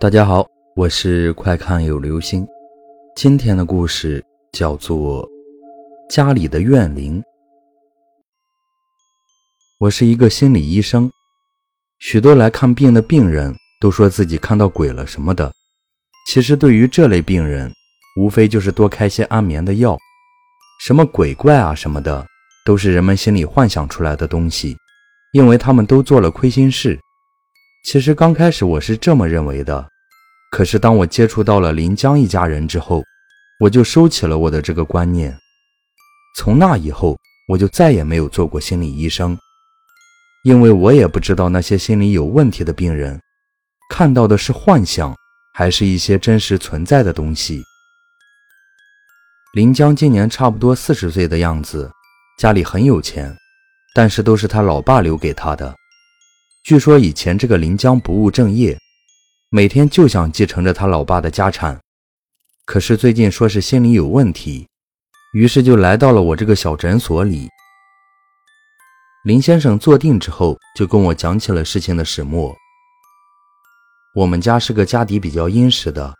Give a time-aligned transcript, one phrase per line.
[0.00, 0.46] 大家好，
[0.76, 2.46] 我是快看有流星。
[3.16, 5.26] 今天的故事叫做
[6.08, 7.20] 《家里的怨灵》。
[9.80, 11.10] 我是一个心理医生，
[11.98, 15.52] 许多来看病的病人都说自己看到鬼了什么的。
[16.28, 17.68] 其实对于这类病人，
[18.20, 19.98] 无非就是多开些安眠的药。
[20.80, 22.24] 什么鬼怪啊什么的，
[22.64, 24.76] 都是人们心里幻想出来的东西，
[25.32, 26.96] 因为他们都做了亏心事。
[27.90, 29.88] 其实刚开始我是这么认为的，
[30.50, 33.02] 可是当我接触到了林江一家人之后，
[33.60, 35.34] 我就收起了我的这个观念。
[36.36, 37.16] 从那以后，
[37.48, 39.38] 我就再也没有做过心理医生，
[40.44, 43.18] 因为我也不知道那些心理有问题的病人
[43.88, 45.16] 看到的是幻想，
[45.54, 47.62] 还是一些真实存在的东西。
[49.54, 51.90] 林江今年差不多四十岁的样子，
[52.38, 53.34] 家里很有钱，
[53.94, 55.74] 但是都是他老爸留给他的。
[56.68, 58.78] 据说以前这个林江不务正业，
[59.48, 61.80] 每天就想继承着他老爸的家产。
[62.66, 64.68] 可是最近说是心理有问题，
[65.32, 67.48] 于是就来到了我这个小诊所里。
[69.24, 72.54] 林先生坐定之后，就跟我讲起了事情的始末。
[74.14, 76.14] 我们家是个家底比较殷实的，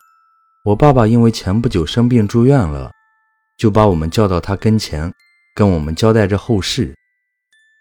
[0.65, 2.91] 我爸爸因为前不久生病住院了，
[3.59, 5.12] 就把我们叫到他跟前，
[5.55, 6.97] 跟我们交代着后事。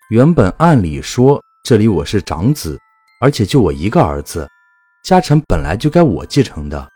[0.10, 1.42] 原本按理说。
[1.68, 2.80] 这里我是长子，
[3.20, 4.50] 而且就我一个儿子，
[5.04, 6.90] 家产本来就该我继承的。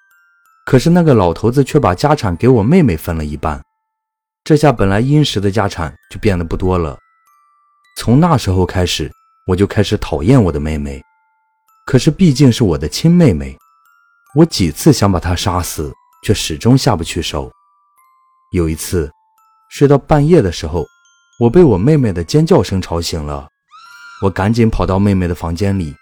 [0.66, 3.62] 可是那个老头子却把家产给我妹妹分了一半，
[4.46, 6.98] 这下本来殷实的家产就变得不多了。
[7.98, 9.12] 从那时候开始，
[9.46, 11.04] 我就开始讨厌我的妹妹。
[11.86, 13.58] 可是毕竟是我的亲妹妹，
[14.36, 15.92] 我几次想把她杀死，
[16.24, 17.52] 却始终下不去手。
[18.54, 19.12] 有一次，
[19.70, 20.86] 睡到半夜的时候，
[21.42, 23.50] 我被我妹妹的尖叫声吵醒了。
[24.22, 25.96] 我赶紧跑到妹妹的房间里，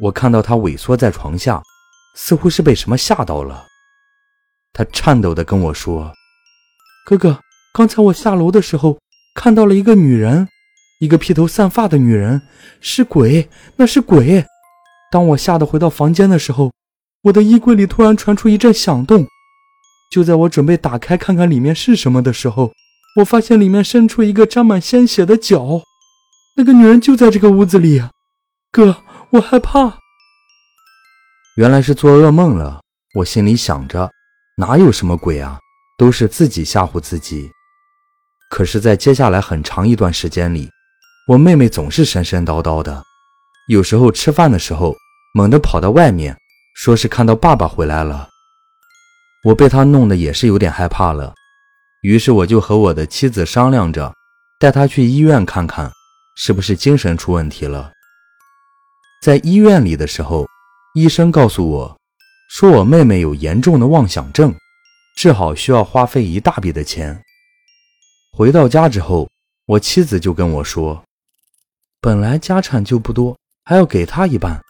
[0.00, 1.62] 我看到她萎缩在床下，
[2.16, 3.66] 似乎是被什么吓到了。
[4.72, 6.12] 她颤抖地跟我说
[7.04, 7.40] ：“哥哥，
[7.74, 8.98] 刚才我下楼的时候
[9.34, 10.48] 看到了一个女人，
[11.00, 12.40] 一个披头散发的女人，
[12.80, 14.46] 是鬼，那是鬼。
[15.10, 16.72] 当我吓得回到房间的时候，
[17.24, 19.26] 我的衣柜里突然传出一阵响动。
[20.10, 22.72] 就在我准备打开看看里面是什么的时候，
[23.16, 25.82] 我发现里面伸出一个沾满鲜血的脚。”
[26.58, 28.02] 那个女人就在这个屋子里，
[28.72, 28.96] 哥，
[29.30, 29.96] 我害怕。
[31.56, 32.80] 原来是做噩梦了。
[33.14, 34.10] 我心里想着，
[34.56, 35.60] 哪有什么鬼啊，
[35.96, 37.48] 都是自己吓唬自己。
[38.50, 40.68] 可是，在接下来很长一段时间里，
[41.28, 43.04] 我妹妹总是神神叨叨的，
[43.68, 44.96] 有时候吃饭的时候
[45.34, 46.36] 猛地跑到外面，
[46.74, 48.28] 说是看到爸爸回来了。
[49.44, 51.32] 我被她弄得也是有点害怕了，
[52.02, 54.12] 于是我就和我的妻子商量着，
[54.58, 55.92] 带她去医院看看。
[56.40, 57.90] 是不是精神出问题了？
[59.20, 60.46] 在医院里的时候，
[60.94, 61.98] 医生告诉我，
[62.48, 64.54] 说我妹妹有严重的妄想症，
[65.16, 67.20] 治好需要花费一大笔的钱。
[68.30, 69.28] 回到家之后，
[69.66, 71.02] 我妻子就跟我说，
[72.00, 74.62] 本来家产就不多，还要给她一半，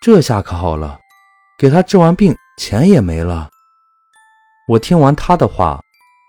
[0.00, 0.98] 这下可好了，
[1.58, 3.50] 给她治完病，钱也没了。
[4.66, 5.78] 我听完她的话，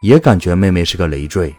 [0.01, 1.55] 也感觉妹妹是个累赘，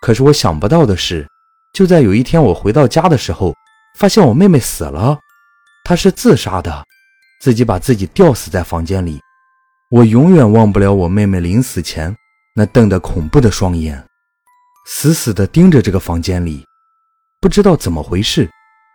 [0.00, 1.28] 可是我想不到的是。
[1.72, 3.54] 就在有一天，我回到家的时候，
[3.98, 5.18] 发现我妹妹死了，
[5.84, 6.84] 她是自杀的，
[7.40, 9.18] 自己把自己吊死在房间里。
[9.90, 12.14] 我永远忘不了我妹妹临死前
[12.54, 14.06] 那瞪得恐怖的双眼，
[14.86, 16.62] 死死地盯着这个房间里。
[17.40, 18.50] 不知道怎么回事，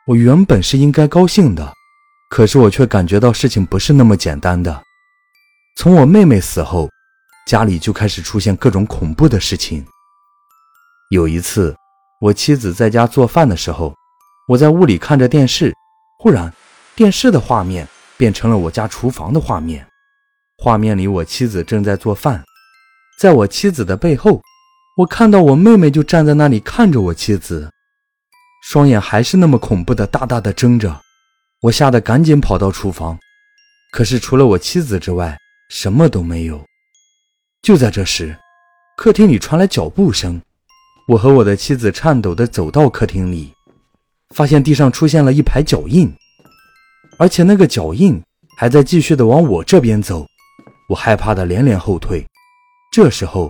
[0.06, 1.74] 我原本是应该高兴的，
[2.30, 4.84] 可是我却感觉到事情不是那么简单的。
[5.78, 6.88] 从我妹妹死后，
[7.48, 9.84] 家里就开始出现各种恐怖的事情。
[11.10, 11.76] 有一次。
[12.20, 13.94] 我妻子在家做饭的时候，
[14.48, 15.72] 我在屋里看着电视，
[16.18, 16.52] 忽然，
[16.96, 19.86] 电视的画面变成了我家厨房的画面。
[20.58, 22.44] 画面里，我妻子正在做饭，
[23.20, 24.42] 在我妻子的背后，
[24.98, 27.70] 我看到我妹妹就站在那里看着我妻子，
[28.64, 31.00] 双眼还是那么恐怖的大大的睁着。
[31.62, 33.20] 我吓得赶紧跑到厨房，
[33.92, 35.38] 可是除了我妻子之外，
[35.70, 36.66] 什么都没有。
[37.62, 38.36] 就在这时，
[38.98, 40.42] 客厅里传来脚步声。
[41.08, 43.54] 我和我的妻子颤抖地走到客厅里，
[44.36, 46.14] 发现地上出现了一排脚印，
[47.18, 48.22] 而且那个脚印
[48.58, 50.28] 还在继续地往我这边走。
[50.90, 52.28] 我害怕的连连后退。
[52.92, 53.50] 这时候，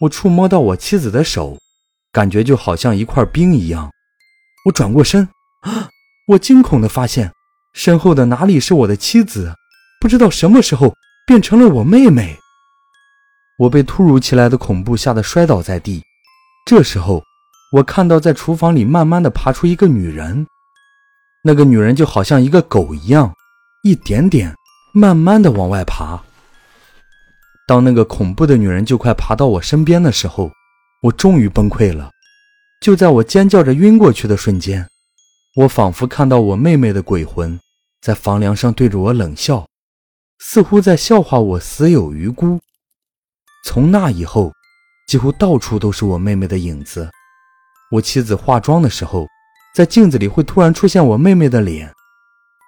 [0.00, 1.58] 我触摸到我妻子的手，
[2.10, 3.90] 感觉就好像一块冰一样。
[4.64, 5.28] 我转过身，
[6.28, 7.30] 我惊恐地发现，
[7.74, 9.54] 身后的哪里是我的妻子？
[10.00, 10.94] 不知道什么时候
[11.26, 12.38] 变成了我妹妹。
[13.58, 16.02] 我被突如其来的恐怖吓得摔倒在地。
[16.66, 17.22] 这时候，
[17.72, 20.46] 我看到在厨房里慢慢的爬出一个女人，
[21.42, 23.34] 那个女人就好像一个狗一样，
[23.82, 24.54] 一点点
[24.94, 26.18] 慢慢的往外爬。
[27.68, 30.50] 当那个恐怖的女人就快爬到我身边的时候，
[31.02, 32.10] 我终于崩溃了。
[32.80, 34.88] 就在我尖叫着晕过去的瞬间，
[35.56, 37.60] 我仿佛看到我妹妹的鬼魂
[38.00, 39.66] 在房梁上对着我冷笑，
[40.38, 42.58] 似乎在笑话我死有余辜。
[43.66, 44.52] 从那以后，
[45.06, 47.10] 几乎到处都是我妹妹的影子。
[47.90, 49.26] 我妻子化妆的时候，
[49.74, 51.92] 在镜子里会突然出现我妹妹的脸，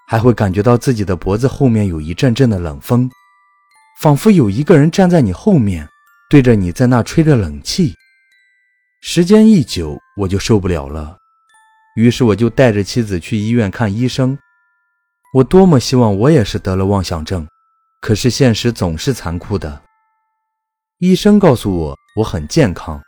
[0.08, 3.10] 还会感觉到自己的脖子后面有一阵阵的冷风。
[4.00, 5.88] 仿佛有一个人站在你后面，
[6.28, 7.94] 对着你在那吹着冷气。
[9.00, 11.16] 时间一久，我就受不了了，
[11.96, 14.38] 于是我就带着妻子去医院看医生。
[15.32, 17.46] 我多么希望我也是得了妄想症，
[18.00, 19.82] 可是现实总是残酷的。
[20.98, 22.98] 医生告诉我我很健康，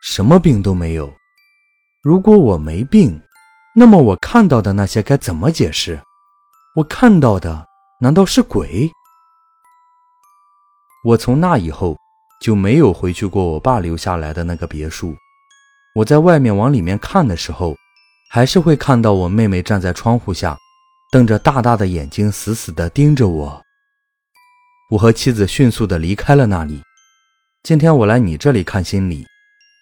[0.00, 1.12] 什么病都没有。
[2.00, 3.20] 如果我没病，
[3.74, 6.00] 那么我看到的那些该怎么解释？
[6.76, 7.66] 我看到的
[8.00, 8.88] 难道是鬼？
[11.04, 11.96] 我从那以后
[12.40, 15.12] 就没有回去过我爸留下来的那个别墅。
[15.96, 17.74] 我在外面往里面看的时候，
[18.30, 20.56] 还是会看到我妹妹站在窗户下，
[21.10, 23.60] 瞪着大大的眼睛，死死地盯着我。
[24.92, 26.80] 我和妻子迅速地离开了那里。
[27.66, 29.26] 今天我来你这里看心理，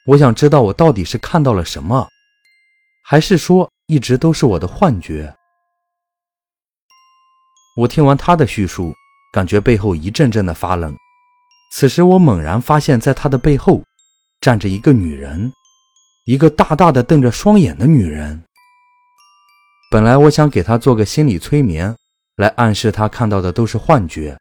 [0.06, 2.08] 我想知道我到底是看到了什么，
[3.04, 5.30] 还是说一直都是我的幻觉？
[7.76, 8.94] 我听完他的叙述，
[9.34, 10.96] 感觉背后一阵阵的发冷。
[11.74, 13.82] 此时，我猛然发现，在他的背后
[14.40, 15.52] 站着一个女人，
[16.24, 18.42] 一个大大的瞪着双眼的女人。
[19.90, 21.94] 本来我想给他做个心理催眠，
[22.36, 24.38] 来暗示他看到的都是幻觉。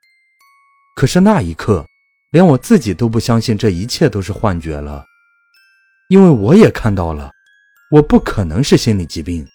[0.95, 1.85] 可是那一刻，
[2.33, 5.05] 连我自己都不相信这一切都是幻觉了，
[6.09, 7.31] 因为我也看到了，
[7.91, 9.47] 我不可能是心理疾病。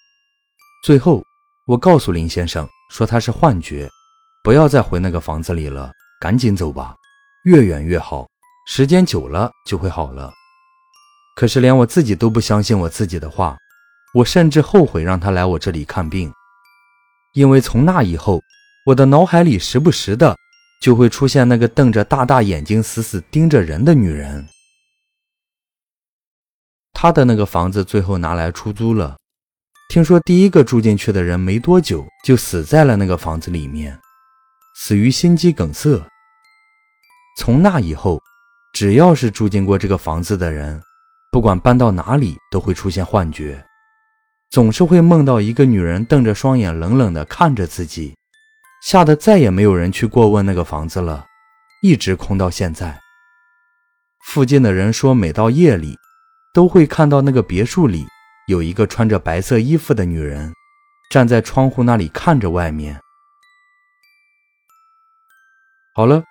[0.85, 1.21] 最后，
[1.67, 3.91] 我告诉林先生说他是幻觉，
[4.45, 5.91] 不要再回那个房子里了，
[6.21, 6.95] 赶紧走吧。
[7.43, 8.29] 越远越好，
[8.69, 10.33] 时间久了就会好了。
[11.35, 13.59] 可是连我自己都不相信我自己的话，
[14.15, 16.33] 我甚至后悔让他来我这里看病，
[17.35, 18.41] 因为从那以后，
[18.87, 20.37] 我的脑海里时不时的
[20.81, 24.47] 就会出现那个瞪着大大眼睛、死死盯着人的女人。
[26.93, 29.17] 他的那个房子最后拿来出租了，
[29.89, 33.97] 听说第一个住进去的人没多久就死在了那个房子里面，
[34.77, 36.05] 死于心肌梗塞。
[37.39, 38.21] 从那以后，
[38.73, 40.83] 只要是住进过这个房子的人，
[41.31, 43.65] 不管搬到哪里，都会出现幻觉，
[44.51, 48.17] 总是会梦到一个女人瞪着双眼，冷冷地看着自己，
[48.83, 51.27] 吓得再也没有人去过问那个房子了，
[51.83, 52.99] 一直空到现在。
[54.25, 55.97] 附近的人说，每到夜里，
[56.53, 58.07] 都会看到那个别墅里
[58.47, 60.53] 有一个穿着白色衣服的女人，
[61.11, 63.01] 站在窗户那里看着外面。
[65.95, 66.23] 好了。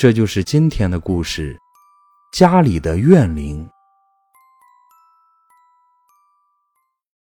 [0.00, 1.58] 这就是今天的故事，
[2.32, 3.68] 家里的怨灵。